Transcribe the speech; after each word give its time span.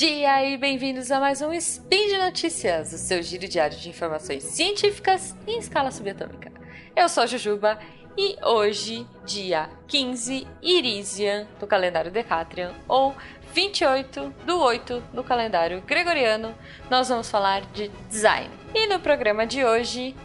dia 0.00 0.42
e 0.46 0.56
bem-vindos 0.56 1.10
a 1.10 1.20
mais 1.20 1.42
um 1.42 1.52
Spin 1.52 2.08
de 2.08 2.16
Notícias, 2.16 2.90
o 2.90 2.96
seu 2.96 3.22
giro 3.22 3.46
diário 3.46 3.76
de 3.76 3.90
informações 3.90 4.44
científicas 4.44 5.36
em 5.46 5.58
escala 5.58 5.90
subatômica. 5.90 6.50
Eu 6.96 7.06
sou 7.06 7.22
a 7.22 7.26
Jujuba 7.26 7.78
e 8.16 8.34
hoje, 8.42 9.06
dia 9.26 9.68
15 9.88 10.46
Irisian 10.62 11.46
do 11.60 11.66
calendário 11.66 12.10
Decatrian, 12.10 12.72
ou 12.88 13.14
28 13.52 14.34
do 14.46 14.58
8 14.58 15.00
do 15.12 15.22
calendário 15.22 15.82
Gregoriano, 15.82 16.54
nós 16.88 17.10
vamos 17.10 17.30
falar 17.30 17.60
de 17.66 17.88
design. 18.08 18.48
E 18.74 18.86
no 18.86 19.00
programa 19.00 19.46
de 19.46 19.62
hoje, 19.66 20.16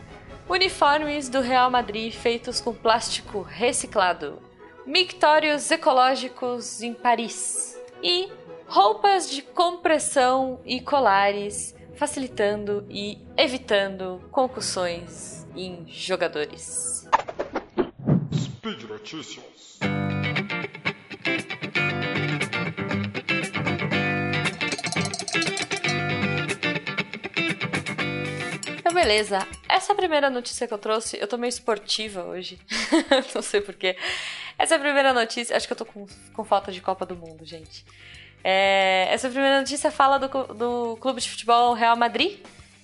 uniformes 0.47 1.27
do 1.27 1.41
Real 1.41 1.69
Madrid 1.69 2.13
feitos 2.13 2.61
com 2.61 2.73
plástico 2.73 3.41
reciclado, 3.41 4.41
mictórios 4.85 5.69
ecológicos 5.69 6.81
em 6.81 6.93
Paris 6.93 7.77
e 8.01 8.29
roupas 8.67 9.29
de 9.29 9.41
compressão 9.41 10.59
e 10.65 10.81
colares, 10.81 11.75
facilitando 11.95 12.85
e 12.89 13.19
evitando 13.37 14.21
concussões 14.31 15.47
em 15.55 15.85
jogadores. 15.87 17.07
Speed 18.33 18.83
Notícias. 18.83 19.79
Então, 28.79 28.93
beleza. 28.93 29.47
Essa 29.69 29.95
primeira 29.95 30.29
notícia 30.29 30.67
que 30.67 30.73
eu 30.73 30.77
trouxe, 30.77 31.17
eu 31.19 31.27
tô 31.27 31.37
meio 31.37 31.49
esportiva 31.49 32.23
hoje. 32.23 32.59
Não 33.33 33.41
sei 33.41 33.61
porquê. 33.61 33.95
Essa 34.57 34.79
primeira 34.79 35.13
notícia, 35.13 35.55
acho 35.55 35.67
que 35.67 35.73
eu 35.73 35.77
tô 35.77 35.85
com, 35.85 36.05
com 36.33 36.43
falta 36.43 36.71
de 36.71 36.81
Copa 36.81 37.05
do 37.05 37.15
Mundo, 37.15 37.45
gente. 37.45 37.85
É, 38.47 39.07
essa 39.09 39.27
primeira 39.27 39.57
notícia 39.59 39.89
fala 39.89 40.19
do, 40.19 40.27
do 40.53 40.97
Clube 40.97 41.19
de 41.19 41.27
Futebol 41.27 41.73
Real 41.73 41.95
Madrid. 41.95 42.37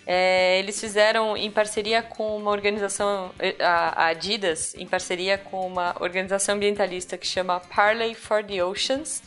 É, 0.08 0.58
eles 0.58 0.82
fizeram 0.82 1.38
em 1.38 1.52
parceria 1.52 2.02
com 2.02 2.36
uma 2.36 2.50
organização, 2.50 3.32
a 3.60 4.08
Adidas, 4.08 4.74
em 4.74 4.88
parceria 4.88 5.38
com 5.38 5.68
uma 5.68 5.96
organização 6.00 6.56
ambientalista 6.56 7.16
que 7.16 7.28
chama 7.28 7.60
Parley 7.60 8.16
for 8.16 8.44
the 8.44 8.64
Oceans, 8.66 9.22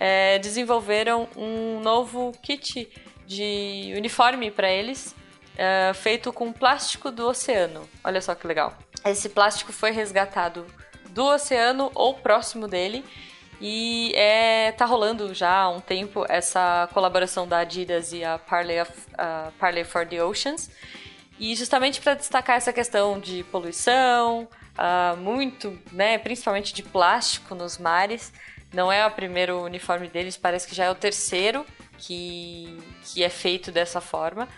é, 0.00 0.38
desenvolveram 0.38 1.28
um 1.36 1.80
novo 1.80 2.32
kit 2.42 2.88
de 3.26 3.92
uniforme 3.94 4.50
para 4.50 4.70
eles, 4.70 5.14
é, 5.54 5.92
feito 5.92 6.32
com 6.32 6.50
plástico 6.50 7.10
do 7.10 7.28
oceano. 7.28 7.86
Olha 8.02 8.22
só 8.22 8.34
que 8.34 8.46
legal. 8.46 8.74
Esse 9.04 9.28
plástico 9.28 9.70
foi 9.70 9.90
resgatado 9.90 10.66
do 11.10 11.26
oceano 11.26 11.90
ou 11.94 12.14
próximo 12.14 12.66
dele 12.66 13.04
e 13.60 14.12
é, 14.14 14.72
tá 14.72 14.84
rolando 14.84 15.32
já 15.32 15.50
há 15.50 15.68
um 15.68 15.80
tempo 15.80 16.24
essa 16.28 16.88
colaboração 16.92 17.46
da 17.46 17.58
Adidas 17.58 18.12
e 18.12 18.24
a 18.24 18.38
Parley, 18.38 18.80
of, 18.80 18.92
uh, 19.12 19.52
Parley 19.58 19.84
for 19.84 20.06
the 20.06 20.22
Oceans. 20.22 20.70
E 21.38 21.54
justamente 21.54 22.00
para 22.00 22.14
destacar 22.14 22.56
essa 22.56 22.72
questão 22.72 23.18
de 23.18 23.42
poluição, 23.44 24.48
uh, 24.78 25.16
muito, 25.16 25.78
né, 25.90 26.18
principalmente 26.18 26.72
de 26.72 26.82
plástico 26.82 27.54
nos 27.54 27.78
mares. 27.78 28.32
Não 28.72 28.90
é 28.90 29.06
o 29.06 29.10
primeiro 29.10 29.62
uniforme 29.62 30.08
deles, 30.08 30.36
parece 30.36 30.66
que 30.66 30.74
já 30.74 30.84
é 30.84 30.90
o 30.90 30.94
terceiro 30.94 31.64
que, 31.98 32.78
que 33.04 33.22
é 33.22 33.28
feito 33.28 33.70
dessa 33.70 34.00
forma. 34.00 34.48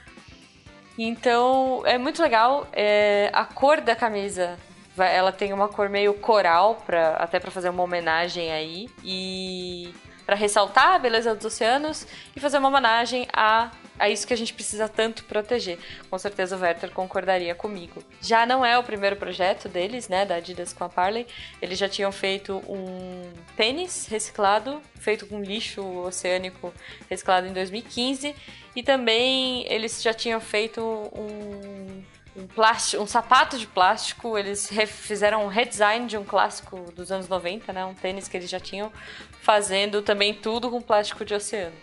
Então 0.99 1.83
é 1.85 1.99
muito 1.99 2.23
legal. 2.23 2.67
É, 2.73 3.31
a 3.33 3.45
cor 3.45 3.81
da 3.81 3.95
camisa 3.95 4.59
ela 4.99 5.33
tem 5.33 5.53
uma 5.53 5.69
cor 5.69 5.89
meio 5.89 6.15
coral, 6.15 6.83
pra, 6.87 7.17
até 7.17 7.39
para 7.39 7.51
fazer 7.51 7.69
uma 7.69 7.83
homenagem 7.83 8.53
aí. 8.53 8.89
E 9.05 9.95
para 10.27 10.35
ressaltar 10.35 10.95
a 10.95 10.99
beleza 10.99 11.35
dos 11.35 11.45
oceanos 11.45 12.05
e 12.35 12.41
fazer 12.41 12.59
uma 12.59 12.69
homenagem 12.69 13.29
a, 13.33 13.71
a 13.97 14.11
isso 14.11 14.27
que 14.27 14.35
a 14.35 14.37
gente 14.37 14.53
precisa 14.53 14.89
tanto 14.89 15.25
proteger. 15.25 15.79
Com 16.11 16.19
certeza 16.19 16.57
o 16.57 16.61
Werther 16.61 16.91
concordaria 16.91 17.55
comigo. 17.55 18.03
Já 18.21 18.45
não 18.45 18.67
é 18.67 18.77
o 18.77 18.83
primeiro 18.83 19.15
projeto 19.15 19.69
deles, 19.69 20.09
né, 20.09 20.27
da 20.27 20.35
Adidas 20.35 20.73
com 20.73 20.83
a 20.83 20.89
Parley. 20.89 21.29
Eles 21.63 21.79
já 21.79 21.89
tinham 21.89 22.11
feito 22.11 22.57
um 22.69 23.33
tênis 23.57 24.09
reciclado, 24.09 24.83
feito 24.97 25.27
com 25.27 25.41
lixo 25.41 25.81
oceânico 26.01 26.75
reciclado 27.09 27.47
em 27.47 27.53
2015. 27.53 28.35
E 28.75 28.83
também 28.83 29.65
eles 29.73 30.03
já 30.03 30.13
tinham 30.13 30.41
feito 30.41 30.83
um 31.15 32.03
um, 32.37 32.47
plástico, 32.47 33.03
um 33.03 33.07
sapato 33.07 33.59
de 33.59 33.67
plástico. 33.67 34.37
Eles 34.37 34.69
fizeram 34.87 35.45
um 35.45 35.49
redesign 35.49 36.07
de 36.07 36.17
um 36.17 36.25
clássico 36.25 36.93
dos 36.93 37.11
anos 37.11 37.29
90, 37.29 37.73
né? 37.73 37.85
Um 37.85 37.95
tênis 37.95 38.29
que 38.29 38.37
eles 38.37 38.51
já 38.51 38.61
tinham, 38.61 38.93
fazendo 39.41 40.03
também 40.03 40.35
tudo 40.35 40.71
com 40.71 40.81
plástico 40.81 41.25
de 41.25 41.35
oceano. 41.35 41.75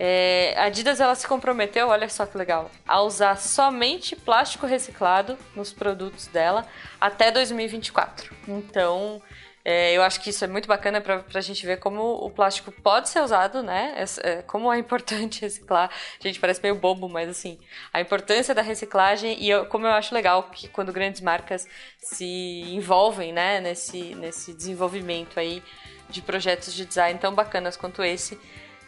É, 0.00 0.54
a 0.56 0.64
Adidas 0.64 1.00
ela 1.00 1.14
se 1.16 1.26
comprometeu, 1.26 1.88
olha 1.88 2.08
só 2.08 2.24
que 2.24 2.38
legal, 2.38 2.70
a 2.86 3.02
usar 3.02 3.36
somente 3.36 4.14
plástico 4.14 4.64
reciclado 4.64 5.36
nos 5.56 5.72
produtos 5.72 6.28
dela 6.28 6.64
até 7.00 7.32
2024. 7.32 8.32
Então, 8.46 9.20
é, 9.70 9.92
eu 9.92 10.02
acho 10.02 10.22
que 10.22 10.30
isso 10.30 10.42
é 10.42 10.48
muito 10.48 10.66
bacana 10.66 10.98
para 10.98 11.22
a 11.34 11.40
gente 11.42 11.66
ver 11.66 11.76
como 11.76 12.00
o 12.02 12.30
plástico 12.30 12.72
pode 12.72 13.10
ser 13.10 13.20
usado, 13.20 13.62
né? 13.62 14.02
É, 14.22 14.40
como 14.40 14.72
é 14.72 14.78
importante 14.78 15.42
reciclar. 15.44 15.90
Gente, 16.18 16.40
parece 16.40 16.62
meio 16.62 16.74
bobo, 16.74 17.06
mas 17.06 17.28
assim, 17.28 17.58
a 17.92 18.00
importância 18.00 18.54
da 18.54 18.62
reciclagem 18.62 19.36
e 19.38 19.50
eu, 19.50 19.66
como 19.66 19.86
eu 19.86 19.90
acho 19.90 20.14
legal 20.14 20.44
que 20.44 20.68
quando 20.68 20.90
grandes 20.90 21.20
marcas 21.20 21.68
se 21.98 22.24
envolvem, 22.24 23.30
né, 23.30 23.60
nesse, 23.60 24.14
nesse 24.14 24.54
desenvolvimento 24.54 25.38
aí 25.38 25.62
de 26.08 26.22
projetos 26.22 26.72
de 26.72 26.86
design 26.86 27.18
tão 27.18 27.34
bacanas 27.34 27.76
quanto 27.76 28.02
esse 28.02 28.40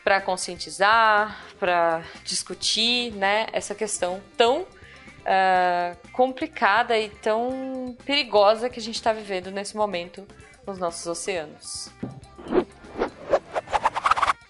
para 0.03 0.19
conscientizar, 0.23 1.45
para 1.59 2.03
discutir, 2.25 3.13
né, 3.13 3.49
essa 3.53 3.75
questão 3.75 4.23
tão 4.35 4.63
uh, 4.63 6.09
complicada 6.11 6.99
e 6.99 7.11
tão 7.11 7.95
perigosa 8.03 8.71
que 8.71 8.81
a 8.81 8.83
gente 8.83 8.95
está 8.95 9.13
vivendo 9.13 9.51
nesse 9.51 9.77
momento 9.77 10.27
nos 10.67 10.79
nossos 10.79 11.07
oceanos. 11.07 11.91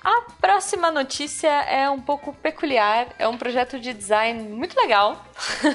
A 0.02 0.22
próxima 0.40 0.90
notícia 0.90 1.48
é 1.48 1.88
um 1.90 2.00
pouco 2.00 2.32
peculiar, 2.32 3.14
é 3.18 3.28
um 3.28 3.36
projeto 3.36 3.78
de 3.78 3.92
design 3.92 4.42
muito 4.48 4.74
legal. 4.76 5.24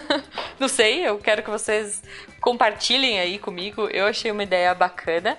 Não 0.60 0.68
sei, 0.68 1.08
eu 1.08 1.18
quero 1.20 1.44
que 1.44 1.50
vocês 1.50 2.02
compartilhem 2.42 3.20
aí 3.20 3.38
comigo. 3.38 3.88
Eu 3.90 4.06
achei 4.08 4.32
uma 4.32 4.44
ideia 4.44 4.74
bacana, 4.74 5.38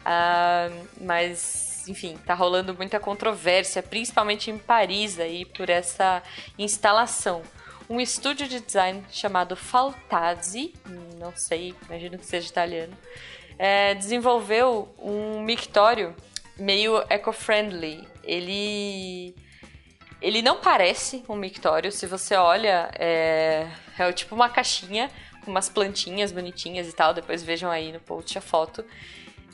uh, 0.00 0.88
mas 1.00 1.64
enfim, 1.88 2.16
tá 2.24 2.34
rolando 2.34 2.74
muita 2.74 2.98
controvérsia, 2.98 3.82
principalmente 3.82 4.50
em 4.50 4.58
Paris 4.58 5.18
aí 5.18 5.44
por 5.44 5.68
essa 5.68 6.22
instalação. 6.58 7.42
Um 7.88 8.00
estúdio 8.00 8.48
de 8.48 8.60
design 8.60 9.04
chamado 9.10 9.54
Faltazzi, 9.54 10.72
não 11.18 11.36
sei, 11.36 11.74
imagino 11.86 12.18
que 12.18 12.24
seja 12.24 12.48
italiano, 12.48 12.96
é, 13.58 13.94
desenvolveu 13.94 14.94
um 14.98 15.42
mictório 15.42 16.14
meio 16.58 17.04
eco-friendly. 17.08 18.06
Ele 18.22 19.34
ele 20.20 20.40
não 20.40 20.58
parece 20.58 21.22
um 21.28 21.36
mictório. 21.36 21.92
Se 21.92 22.06
você 22.06 22.34
olha, 22.34 22.90
é, 22.98 23.68
é 23.98 24.12
tipo 24.12 24.34
uma 24.34 24.48
caixinha 24.48 25.10
com 25.44 25.50
umas 25.50 25.68
plantinhas 25.68 26.32
bonitinhas 26.32 26.88
e 26.88 26.92
tal. 26.92 27.12
Depois 27.12 27.42
vejam 27.42 27.70
aí 27.70 27.92
no 27.92 28.00
post 28.00 28.38
a 28.38 28.40
foto. 28.40 28.84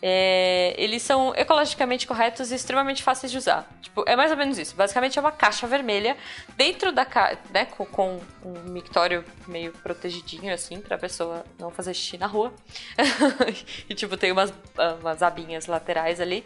É, 0.03 0.75
eles 0.79 1.03
são 1.03 1.35
ecologicamente 1.35 2.07
corretos 2.07 2.51
e 2.51 2.55
extremamente 2.55 3.03
fáceis 3.03 3.31
de 3.31 3.37
usar. 3.37 3.69
Tipo, 3.83 4.03
é 4.07 4.17
mais 4.17 4.31
ou 4.31 4.37
menos 4.37 4.59
isso. 4.59 4.75
Basicamente 4.75 5.19
é 5.19 5.21
uma 5.21 5.33
caixa 5.33 5.67
vermelha 5.67 6.17
dentro 6.57 6.91
da 6.91 7.05
caixa, 7.05 7.39
né, 7.53 7.67
com, 7.67 7.85
com, 7.85 8.21
um 8.43 8.71
mictório 8.71 9.25
meio 9.47 9.73
protegidinho 9.73 10.53
assim 10.55 10.81
pra 10.81 10.97
pessoa 10.97 11.45
não 11.59 11.71
fazer 11.71 11.93
xixi 11.93 12.17
na 12.17 12.27
rua. 12.27 12.53
e 13.89 13.95
tipo, 13.95 14.17
tem 14.17 14.33
umas, 14.33 14.53
umas 15.01 15.23
abinhas 15.23 15.67
laterais 15.67 16.21
ali. 16.21 16.45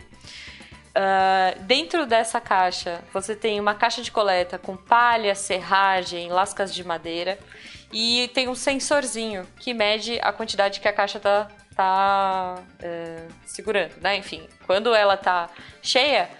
Uh, 0.96 1.60
dentro 1.62 2.06
dessa 2.06 2.40
caixa, 2.40 3.02
você 3.12 3.34
tem 3.34 3.58
uma 3.58 3.74
caixa 3.74 4.00
de 4.00 4.12
coleta 4.12 4.58
com 4.58 4.76
palha, 4.76 5.34
serragem, 5.34 6.28
lascas 6.28 6.72
de 6.72 6.84
madeira 6.84 7.36
e 7.92 8.28
tem 8.34 8.48
um 8.48 8.54
sensorzinho 8.54 9.46
que 9.58 9.74
mede 9.74 10.18
a 10.20 10.32
quantidade 10.32 10.80
que 10.80 10.86
a 10.86 10.92
caixa 10.92 11.18
tá 11.18 11.48
tá 11.74 12.62
é, 12.80 13.26
segurando, 13.44 13.94
né? 14.00 14.16
Enfim, 14.16 14.46
quando 14.66 14.94
ela 14.94 15.16
tá 15.16 15.50
cheia, 15.82 16.30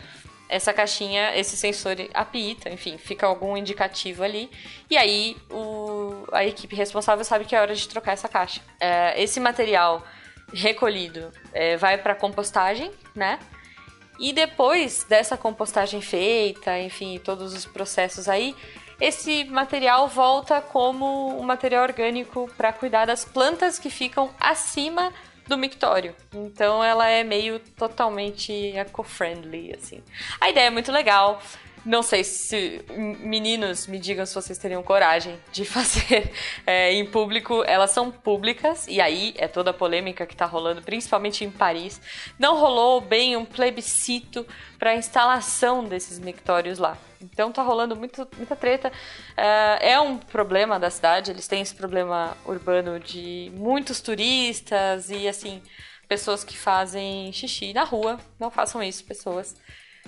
essa 0.48 0.72
caixinha, 0.72 1.36
esse 1.36 1.56
sensor 1.56 1.96
apita, 2.12 2.69
enfim, 2.70 2.98
fica 2.98 3.26
algum 3.26 3.56
indicativo 3.56 4.22
ali. 4.22 4.50
E 4.88 4.96
aí 4.96 5.36
o, 5.50 6.26
a 6.32 6.44
equipe 6.44 6.76
responsável 6.76 7.25
sabe 7.25 7.44
que 7.44 7.56
é 7.56 7.60
hora 7.60 7.75
de 7.75 7.88
trocar 7.88 8.12
essa 8.12 8.28
caixa. 8.28 8.60
É, 8.78 9.20
esse 9.22 9.40
material 9.40 10.06
recolhido 10.52 11.32
é, 11.52 11.76
vai 11.76 11.98
para 11.98 12.14
compostagem, 12.14 12.92
né? 13.14 13.38
E 14.19 14.32
depois 14.32 15.04
dessa 15.04 15.36
compostagem 15.36 16.00
feita, 16.00 16.78
enfim, 16.78 17.19
todos 17.19 17.52
os 17.52 17.66
processos 17.66 18.28
aí, 18.28 18.54
esse 19.00 19.44
material 19.44 20.08
volta 20.08 20.61
como 20.61 21.38
um 21.38 21.43
material 21.43 21.82
orgânico 21.82 22.50
para 22.56 22.73
cuidar 22.73 23.06
das 23.06 23.25
plantas 23.25 23.79
que 23.79 23.91
ficam 23.91 24.31
acima 24.38 25.12
do 25.46 25.58
mictório. 25.58 26.14
Então 26.32 26.82
ela 26.82 27.08
é 27.08 27.23
meio 27.23 27.58
totalmente 27.58 28.52
eco-friendly, 28.76 29.75
assim. 29.75 30.02
A 30.41 30.49
ideia 30.49 30.67
é 30.67 30.70
muito 30.70 30.91
legal. 30.91 31.41
Não 31.84 32.02
sei 32.02 32.25
se 32.25 32.82
meninos 33.20 33.86
me 33.86 33.98
digam 33.98 34.25
se 34.25 34.34
vocês 34.34 34.56
teriam 34.56 34.82
coragem 34.82 35.38
de 35.52 35.64
fazer 35.66 36.32
é, 36.66 36.92
em 36.92 37.04
público. 37.04 37.62
Elas 37.66 37.90
são 37.90 38.10
públicas 38.10 38.86
e 38.88 39.00
aí 39.00 39.34
é 39.36 39.46
toda 39.46 39.70
a 39.70 39.75
polêmica 39.75 40.25
que 40.25 40.34
tá 40.34 40.46
rolando, 40.46 40.81
principalmente 40.81 41.44
em 41.44 41.50
Paris. 41.50 42.00
Não 42.38 42.56
rolou 42.56 43.02
bem 43.02 43.36
um 43.36 43.44
plebiscito 43.44 44.46
para 44.78 44.90
a 44.90 44.96
instalação 44.96 45.84
desses 45.84 46.19
mictórios 46.19 46.78
lá. 46.78 46.96
Então 47.20 47.52
tá 47.52 47.62
rolando 47.62 47.94
muito, 47.94 48.26
muita 48.36 48.56
treta. 48.56 48.90
É, 49.36 49.92
é 49.92 50.00
um 50.00 50.16
problema 50.16 50.81
da 50.81 50.88
cidade. 50.88 51.31
Eles 51.31 51.46
têm 51.46 51.60
esse 51.60 51.75
problema 51.75 52.34
urbano 52.46 52.98
de 52.98 53.52
muitos 53.54 54.00
turistas 54.00 55.10
e 55.10 55.28
assim 55.28 55.62
pessoas 56.08 56.44
que 56.44 56.56
fazem 56.56 57.31
xixi 57.32 57.75
na 57.75 57.84
rua. 57.84 58.19
Não 58.38 58.50
façam 58.50 58.82
isso, 58.82 59.04
pessoas. 59.04 59.54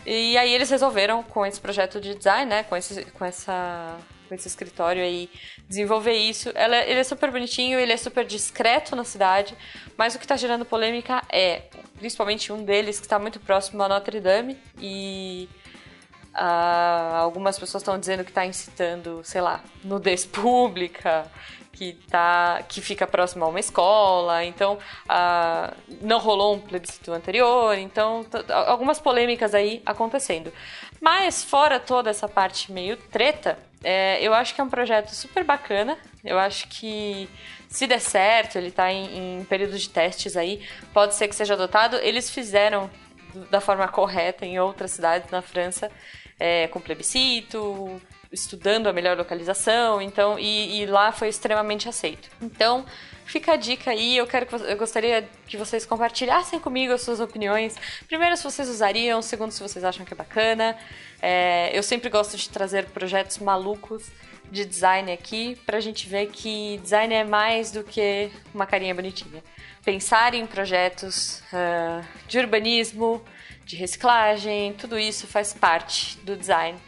E 0.05 0.37
aí 0.37 0.53
eles 0.53 0.71
resolveram, 0.71 1.23
com 1.23 1.45
esse 1.45 1.61
projeto 1.61 2.01
de 2.01 2.15
design, 2.15 2.49
né, 2.49 2.63
com 2.65 2.77
esse, 2.77 3.05
com 3.07 3.25
essa, 3.25 3.99
com 4.29 4.35
esse 4.35 4.47
escritório 4.49 5.03
aí, 5.03 5.31
desenvolver 5.69 6.13
isso. 6.13 6.51
Ela, 6.55 6.79
ele 6.79 7.01
é 7.01 7.05
super 7.05 7.31
bonitinho, 7.31 7.79
ele 7.79 7.93
é 7.93 7.97
super 7.97 8.25
discreto 8.25 8.95
na 8.95 9.05
cidade, 9.05 9.57
mas 9.97 10.15
o 10.15 10.19
que 10.19 10.25
está 10.25 10.37
gerando 10.37 10.65
polêmica 10.65 11.23
é, 11.31 11.63
principalmente 11.99 12.53
um 12.53 12.65
deles 12.65 12.99
que 12.99 13.07
está 13.07 13.19
muito 13.19 13.41
próximo 13.41 13.83
a 13.83 13.89
Notre 13.89 14.21
Dame 14.21 14.57
e 14.79 15.49
uh, 16.35 17.15
algumas 17.17 17.59
pessoas 17.59 17.83
estão 17.83 17.99
dizendo 17.99 18.23
que 18.25 18.31
está 18.31 18.45
incitando, 18.45 19.23
sei 19.25 19.41
lá, 19.41 19.63
nudez 19.83 20.25
pública, 20.27 21.31
que, 21.77 21.93
tá, 22.11 22.63
que 22.67 22.81
fica 22.81 23.07
próximo 23.07 23.45
a 23.45 23.49
uma 23.49 23.61
escola, 23.61 24.43
então 24.45 24.79
uh, 25.05 25.77
não 26.01 26.19
rolou 26.19 26.55
um 26.55 26.59
plebiscito 26.59 27.13
anterior, 27.13 27.77
então 27.77 28.25
algumas 28.67 28.99
polêmicas 28.99 29.55
aí 29.55 29.83
acontecendo. 29.85 30.51
Mas 31.01 31.45
fora 31.45 31.79
toda 31.79 32.09
essa 32.09 32.27
parte 32.27 32.73
meio 32.73 32.97
treta, 32.97 33.59
é, 33.85 34.19
eu 34.23 34.33
acho 34.33 34.55
que 34.55 34.61
é 34.61 34.65
um 34.65 34.71
projeto 34.71 35.11
super 35.11 35.45
bacana, 35.45 35.99
eu 36.25 36.39
acho 36.39 36.67
que 36.69 37.29
se 37.69 37.87
der 37.87 38.01
certo, 38.01 38.57
ele 38.57 38.69
está 38.69 38.91
em, 38.91 39.41
em 39.41 39.45
período 39.45 39.79
de 39.79 39.91
testes 39.91 40.35
aí, 40.35 40.67
pode 40.95 41.15
ser 41.15 41.29
que 41.29 41.35
seja 41.35 41.55
adotado. 41.55 41.97
Eles 41.97 42.31
fizeram 42.31 42.91
da 43.51 43.61
forma 43.61 43.87
correta 43.87 44.47
em 44.47 44.59
outras 44.59 44.93
cidades 44.93 45.31
na 45.31 45.43
França, 45.43 45.91
é, 46.41 46.69
com 46.69 46.81
plebiscito, 46.81 48.01
estudando 48.33 48.87
a 48.87 48.93
melhor 48.93 49.17
localização, 49.17 50.01
então 50.01 50.39
e, 50.39 50.83
e, 50.83 50.87
lá 50.87 51.13
foi 51.13 51.29
extremamente 51.29 51.89
aceito. 51.89 52.29
Então 52.41 52.85
fica 53.25 53.53
a 53.53 53.57
dica 53.57 53.91
aí, 53.91 54.17
eu 54.17 54.27
quero 54.27 54.47
que 54.47 54.55
eu 54.55 54.77
gostaria 54.77 55.29
que 55.47 55.57
vocês 55.57 55.85
compartilhassem 55.85 56.59
comigo 56.59 56.93
as 56.93 57.03
suas 57.03 57.21
opiniões. 57.21 57.77
Primeiro, 58.07 58.37
se 58.37 58.45
vocês 58.45 58.69
usariam, 58.69 59.21
segundo, 59.23 59.51
se 59.51 59.63
vocês 59.63 59.85
acham 59.85 60.05
que 60.05 60.13
é 60.13 60.17
bacana. 60.17 60.77
É, 61.21 61.77
eu 61.77 61.83
sempre 61.83 62.09
gosto 62.11 62.37
de 62.37 62.49
trazer 62.49 62.87
projetos 62.87 63.39
malucos 63.39 64.11
de 64.51 64.65
design 64.65 65.11
aqui 65.11 65.57
pra 65.67 65.81
gente 65.81 66.09
ver 66.09 66.27
que 66.27 66.79
design 66.79 67.13
é 67.13 67.25
mais 67.25 67.73
do 67.73 67.83
que 67.83 68.31
uma 68.55 68.67
carinha 68.67 68.95
bonitinha. 68.95 69.43
Pensar 69.85 70.35
em 70.35 70.47
projetos 70.47 71.43
uh, 71.53 72.05
de 72.29 72.39
urbanismo, 72.39 73.25
de 73.65 73.77
reciclagem, 73.77 74.73
tudo 74.75 74.99
isso 74.99 75.27
faz 75.27 75.53
parte 75.53 76.17
do 76.19 76.37
design 76.37 76.79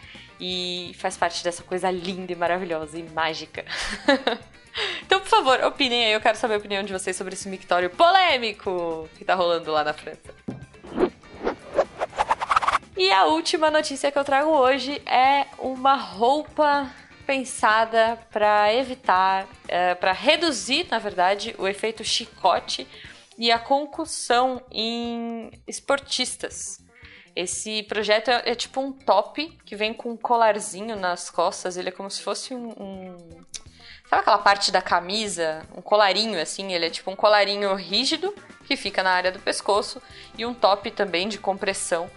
e 0.40 0.92
faz 0.98 1.16
parte 1.16 1.42
dessa 1.42 1.62
coisa 1.62 1.90
linda 1.90 2.32
e 2.32 2.36
maravilhosa 2.36 2.98
e 2.98 3.02
mágica. 3.02 3.64
então, 5.04 5.20
por 5.20 5.28
favor, 5.28 5.62
opinem 5.64 6.06
aí. 6.06 6.12
Eu 6.12 6.20
quero 6.20 6.36
saber 6.36 6.54
a 6.54 6.58
opinião 6.58 6.82
de 6.82 6.92
vocês 6.92 7.16
sobre 7.16 7.34
esse 7.34 7.48
mictório 7.48 7.90
polêmico 7.90 9.08
que 9.16 9.24
tá 9.24 9.34
rolando 9.34 9.70
lá 9.70 9.84
na 9.84 9.92
França. 9.92 10.34
E 12.96 13.12
a 13.12 13.26
última 13.26 13.70
notícia 13.70 14.10
que 14.10 14.18
eu 14.18 14.24
trago 14.24 14.50
hoje 14.50 15.00
é 15.06 15.46
uma 15.58 15.94
roupa 15.94 16.90
pensada 17.24 18.18
para 18.30 18.74
evitar, 18.74 19.46
é, 19.68 19.94
para 19.94 20.12
reduzir, 20.12 20.86
na 20.90 20.98
verdade, 20.98 21.54
o 21.58 21.68
efeito 21.68 22.02
chicote 22.02 22.88
e 23.38 23.52
a 23.52 23.58
concussão 23.58 24.60
em 24.72 25.50
esportistas. 25.66 26.80
Esse 27.38 27.84
projeto 27.84 28.32
é, 28.32 28.42
é, 28.46 28.54
tipo 28.56 28.80
um 28.80 28.90
top 28.90 29.56
que 29.64 29.76
vem 29.76 29.94
com 29.94 30.10
um 30.10 30.16
colarzinho 30.16 30.96
nas 30.96 31.30
costas. 31.30 31.76
Ele 31.76 31.90
é 31.90 31.92
como 31.92 32.10
se 32.10 32.20
fosse 32.20 32.52
um, 32.52 32.70
um, 32.70 33.16
Sabe 34.10 34.22
aquela 34.22 34.38
parte 34.38 34.72
da 34.72 34.82
camisa? 34.82 35.62
Um 35.72 35.80
colarinho, 35.80 36.42
assim. 36.42 36.72
Ele 36.72 36.86
é 36.86 36.90
tipo 36.90 37.12
um 37.12 37.14
colarinho 37.14 37.72
rígido 37.76 38.34
que 38.66 38.74
fica 38.74 39.04
na 39.04 39.12
área 39.12 39.30
do 39.30 39.38
pescoço 39.38 40.02
e 40.36 40.44
um 40.44 40.52
top 40.52 40.90
também 40.90 41.28
de 41.28 41.38
compressão 41.38 42.10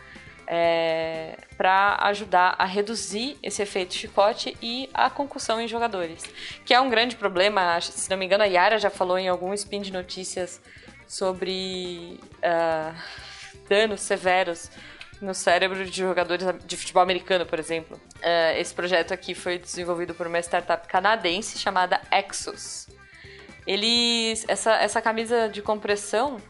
é, 0.48 1.38
para 1.56 2.00
ajudar 2.08 2.56
a 2.58 2.66
reduzir 2.66 3.38
esse 3.44 3.62
efeito 3.62 3.94
chicote 3.94 4.58
e 4.60 4.90
a 4.92 5.08
concussão 5.08 5.62
em 5.62 5.68
jogadores. 5.68 6.24
Que 6.66 6.74
é 6.74 6.82
um 6.82 6.90
grande 6.90 7.16
problema. 7.16 7.80
Se 7.80 8.10
não 8.10 8.18
me 8.18 8.26
engano, 8.26 8.44
a 8.44 8.48
Yara 8.48 8.80
já 8.80 8.90
falou 8.90 9.20
em 9.20 9.28
algum 9.28 9.54
spin 9.54 9.82
de 9.82 9.94
notícias 9.94 10.60
sobre 11.08 12.20
uh, 12.38 12.96
danos 13.70 14.02
severos 14.02 14.72
no 15.22 15.34
cérebro 15.34 15.86
de 15.86 16.00
jogadores 16.02 16.46
de 16.66 16.76
futebol 16.76 17.04
americano, 17.04 17.46
por 17.46 17.60
exemplo. 17.60 17.98
Uh, 18.18 18.58
esse 18.58 18.74
projeto 18.74 19.14
aqui 19.14 19.36
foi 19.36 19.60
desenvolvido 19.60 20.14
por 20.14 20.28
uma 20.28 20.40
startup 20.40 20.88
canadense 20.88 21.60
chamada 21.60 22.02
Exos. 22.12 22.88
Eles, 23.66 24.44
essa, 24.48 24.74
essa 24.74 25.02
camisa 25.02 25.48
de 25.48 25.62
compressão, 25.62 26.42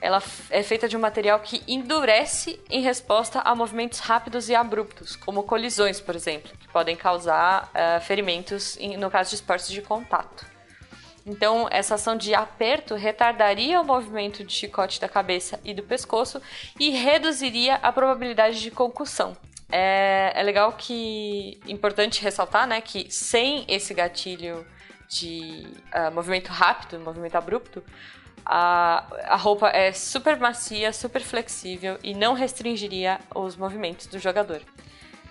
ela 0.00 0.22
é 0.50 0.62
feita 0.62 0.88
de 0.88 0.96
um 0.96 1.00
material 1.00 1.38
que 1.40 1.62
endurece 1.68 2.58
em 2.70 2.80
resposta 2.80 3.40
a 3.40 3.54
movimentos 3.54 3.98
rápidos 3.98 4.48
e 4.48 4.54
abruptos, 4.54 5.16
como 5.16 5.42
colisões, 5.42 6.00
por 6.00 6.16
exemplo, 6.16 6.50
que 6.58 6.68
podem 6.68 6.96
causar 6.96 7.70
uh, 7.70 8.00
ferimentos 8.00 8.76
em, 8.78 8.96
no 8.96 9.10
caso 9.10 9.30
de 9.30 9.36
esportes 9.36 9.68
de 9.68 9.82
contato. 9.82 10.55
Então, 11.26 11.66
essa 11.72 11.96
ação 11.96 12.16
de 12.16 12.32
aperto 12.34 12.94
retardaria 12.94 13.80
o 13.80 13.84
movimento 13.84 14.44
de 14.44 14.52
chicote 14.52 15.00
da 15.00 15.08
cabeça 15.08 15.58
e 15.64 15.74
do 15.74 15.82
pescoço 15.82 16.40
e 16.78 16.90
reduziria 16.90 17.74
a 17.82 17.90
probabilidade 17.90 18.60
de 18.60 18.70
concussão. 18.70 19.36
É, 19.70 20.32
é 20.36 20.42
legal 20.44 20.72
que. 20.72 21.60
Importante 21.66 22.22
ressaltar, 22.22 22.68
né, 22.68 22.80
que 22.80 23.10
sem 23.10 23.64
esse 23.66 23.92
gatilho 23.92 24.64
de 25.08 25.66
uh, 25.92 26.14
movimento 26.14 26.48
rápido, 26.48 27.00
movimento 27.00 27.34
abrupto, 27.34 27.82
a, 28.44 29.04
a 29.24 29.36
roupa 29.36 29.68
é 29.70 29.90
super 29.90 30.38
macia, 30.38 30.92
super 30.92 31.20
flexível 31.20 31.98
e 32.04 32.14
não 32.14 32.34
restringiria 32.34 33.18
os 33.34 33.56
movimentos 33.56 34.06
do 34.06 34.20
jogador. 34.20 34.62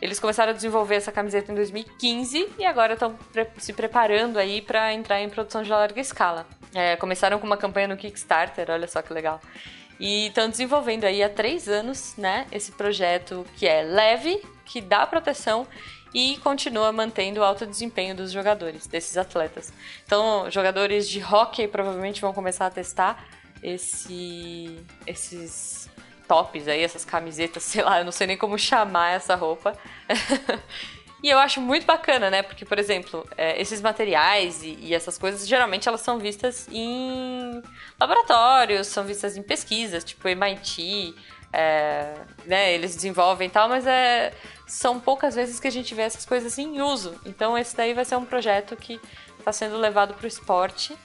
Eles 0.02 0.20
começaram 0.20 0.52
a 0.52 0.56
desenvolver 0.56 0.96
essa 0.96 1.12
camiseta 1.12 1.52
em 1.52 1.56
2015 1.56 2.50
e 2.60 2.66
agora 2.66 2.94
estão 2.94 3.16
pre 3.32 3.48
se 3.58 3.74
preparando 3.74 4.38
aí 4.38 4.62
para 4.62 4.94
entrar 4.94 5.22
em 5.22 5.30
produção 5.30 5.64
de 5.64 5.70
larga 5.70 6.00
escala. 6.00 6.46
É, 6.74 6.96
começaram 6.98 7.40
com 7.40 7.46
uma 7.48 7.58
campanha 7.58 7.88
no 7.88 7.98
Kickstarter, 7.98 8.70
olha 8.70 8.88
só 8.88 9.02
que 9.02 9.14
legal. 9.14 9.40
E 10.00 10.28
estão 10.28 10.50
desenvolvendo 10.50 11.06
aí 11.06 11.24
há 11.24 11.30
três 11.30 11.70
anos, 11.70 12.16
né, 12.18 12.46
esse 12.52 12.72
projeto 12.74 13.46
que 13.56 13.66
é 13.66 13.82
leve, 13.82 14.42
que 14.66 14.82
dá 14.82 15.08
proteção 15.08 15.66
e 16.14 16.38
continua 16.38 16.92
mantendo 16.92 17.40
o 17.40 17.44
alto 17.44 17.66
desempenho 17.66 18.16
dos 18.16 18.32
jogadores, 18.32 18.88
desses 18.88 19.18
atletas. 19.18 19.74
Então, 20.06 20.50
jogadores 20.50 21.10
de 21.10 21.22
hockey 21.24 21.68
provavelmente 21.68 22.22
vão 22.22 22.34
começar 22.34 22.68
a 22.68 22.70
testar 22.70 23.26
esse, 23.62 24.80
esses 25.08 25.90
tops 26.28 26.68
aí, 26.68 26.84
essas 26.84 27.06
camisetas, 27.06 27.64
sei 27.64 27.84
lá, 27.84 28.00
eu 28.00 28.06
não 28.06 28.12
sei 28.12 28.28
nem 28.28 28.38
como 28.38 28.58
chamar 28.58 29.12
essa 29.12 29.36
roupa. 29.36 29.78
e 31.24 31.30
eu 31.30 31.38
acho 31.40 31.62
muito 31.62 31.86
bacana, 31.86 32.30
né? 32.30 32.42
Porque, 32.44 32.66
por 32.66 32.78
exemplo, 32.80 33.28
é, 33.38 33.60
esses 33.62 33.82
materiais 33.82 34.64
e, 34.64 34.78
e, 34.82 34.94
essas 34.94 35.18
coisas, 35.18 35.48
geralmente 35.48 35.88
elas 35.88 36.02
são 36.02 36.20
vistas 36.20 36.68
em 36.72 37.62
laboratórios, 38.00 38.88
são 38.88 39.04
vistas 39.04 39.38
em 39.38 39.44
pesquisas, 39.44 40.04
tipo 40.04 40.28
MIT, 40.28 41.16
é, 41.54 42.14
né? 42.46 42.74
Eles 42.74 42.96
desenvolvem 42.96 43.48
e 43.48 43.52
tal, 43.52 43.70
mas 43.70 43.88
é, 43.88 44.34
são 44.68 45.00
poucas 45.00 45.36
vezes 45.36 45.60
que 45.60 45.68
a 45.68 45.72
gente 45.72 45.94
vê 45.96 46.02
essas 46.02 46.26
coisas 46.26 46.58
em 46.58 46.82
uso. 46.82 47.20
Então, 47.26 47.58
esse 47.58 47.76
daí 47.76 47.94
vai 47.94 48.06
ser 48.06 48.16
um 48.16 48.26
projeto 48.26 48.76
que 48.76 49.00
está 49.40 49.52
sendo 49.52 49.78
levado 49.78 50.14
para 50.16 50.26
o 50.26 50.28
esporte 50.28 50.98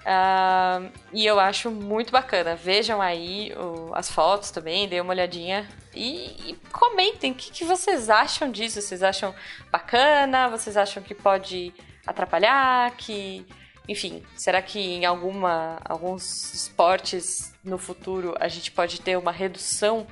Uh, 0.00 0.90
e 1.12 1.26
eu 1.26 1.38
acho 1.38 1.70
muito 1.70 2.10
bacana. 2.10 2.56
Vejam 2.56 3.00
aí 3.00 3.52
o, 3.56 3.94
as 3.94 4.10
fotos 4.10 4.50
também, 4.50 4.88
dêem 4.88 5.02
uma 5.02 5.12
olhadinha 5.12 5.68
e, 5.94 6.50
e 6.50 6.58
comentem 6.72 7.32
o 7.32 7.34
que, 7.34 7.50
que, 7.50 7.64
vocês 7.64 8.08
acham 8.08 8.50
disso. 8.50 8.80
Vocês 8.80 9.02
acham 9.02 9.34
bacana? 9.70 10.48
Vocês 10.48 10.76
acham 10.76 11.02
que 11.02 11.14
pode 11.14 11.74
atrapalhar? 12.06 12.90
Que, 12.96 13.44
enfim, 13.86 14.22
será 14.34 14.62
que 14.62 14.78
em 14.78 15.04
alguma, 15.04 15.78
alguns 15.84 16.54
esportes 16.54 17.52
no 17.62 17.76
futuro 17.76 18.34
a 18.40 18.48
gente 18.48 18.70
pode 18.70 19.00
ter 19.00 19.16
uma 19.18 19.32
redução 19.32 20.06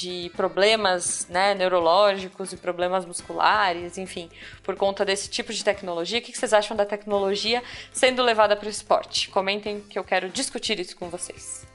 de 0.00 0.30
problemas 0.36 1.26
né, 1.28 1.54
neurológicos 1.54 2.52
e 2.52 2.56
problemas 2.56 3.04
musculares, 3.06 3.96
enfim, 3.96 4.28
por 4.62 4.76
conta 4.76 5.04
desse 5.04 5.28
tipo 5.30 5.52
de 5.52 5.64
tecnologia. 5.64 6.18
O 6.18 6.22
que 6.22 6.36
vocês 6.36 6.52
acham 6.52 6.76
da 6.76 6.84
tecnologia 6.84 7.62
sendo 7.92 8.22
levada 8.22 8.54
para 8.54 8.66
o 8.66 8.70
esporte? 8.70 9.30
Comentem 9.30 9.80
que 9.80 9.98
eu 9.98 10.04
quero 10.04 10.28
discutir 10.28 10.78
isso 10.78 10.96
com 10.96 11.08
vocês. 11.08 11.66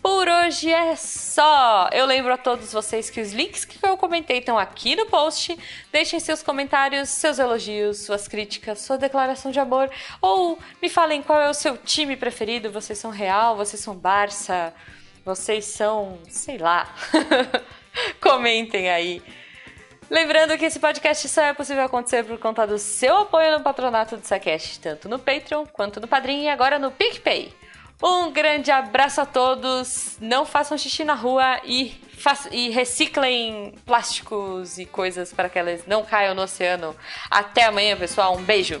Por 0.00 0.28
hoje 0.28 0.72
é 0.72 0.94
só! 0.94 1.88
Eu 1.92 2.06
lembro 2.06 2.32
a 2.32 2.36
todos 2.38 2.72
vocês 2.72 3.10
que 3.10 3.20
os 3.20 3.32
links 3.32 3.64
que 3.64 3.84
eu 3.84 3.96
comentei 3.96 4.38
estão 4.38 4.56
aqui 4.56 4.94
no 4.94 5.06
post. 5.06 5.58
Deixem 5.90 6.20
seus 6.20 6.40
comentários, 6.40 7.08
seus 7.08 7.40
elogios, 7.40 7.98
suas 7.98 8.28
críticas, 8.28 8.80
sua 8.80 8.96
declaração 8.96 9.50
de 9.50 9.58
amor. 9.58 9.90
Ou 10.22 10.56
me 10.80 10.88
falem 10.88 11.20
qual 11.20 11.40
é 11.40 11.50
o 11.50 11.54
seu 11.54 11.76
time 11.76 12.16
preferido. 12.16 12.70
Vocês 12.70 12.98
são 12.98 13.10
Real, 13.10 13.56
vocês 13.56 13.82
são 13.82 13.94
Barça, 13.94 14.72
vocês 15.28 15.66
são. 15.66 16.18
sei 16.28 16.56
lá. 16.56 16.88
Comentem 18.18 18.88
aí. 18.88 19.22
Lembrando 20.08 20.56
que 20.56 20.64
esse 20.64 20.80
podcast 20.80 21.28
só 21.28 21.42
é 21.42 21.52
possível 21.52 21.84
acontecer 21.84 22.24
por 22.24 22.38
conta 22.38 22.66
do 22.66 22.78
seu 22.78 23.14
apoio 23.18 23.58
no 23.58 23.62
patronato 23.62 24.16
do 24.16 24.26
Sequest, 24.26 24.80
tanto 24.80 25.06
no 25.06 25.18
Patreon 25.18 25.66
quanto 25.66 26.00
no 26.00 26.08
Padrim 26.08 26.44
e 26.44 26.48
agora 26.48 26.78
no 26.78 26.90
PicPay. 26.90 27.52
Um 28.02 28.30
grande 28.32 28.70
abraço 28.70 29.20
a 29.20 29.26
todos. 29.26 30.16
Não 30.18 30.46
façam 30.46 30.78
xixi 30.78 31.04
na 31.04 31.14
rua 31.14 31.60
e, 31.62 32.00
e 32.50 32.70
reciclem 32.70 33.74
plásticos 33.84 34.78
e 34.78 34.86
coisas 34.86 35.30
para 35.30 35.50
que 35.50 35.58
elas 35.58 35.84
não 35.86 36.02
caiam 36.04 36.34
no 36.34 36.42
oceano. 36.42 36.96
Até 37.30 37.64
amanhã, 37.64 37.94
pessoal. 37.96 38.34
Um 38.34 38.42
beijo. 38.42 38.80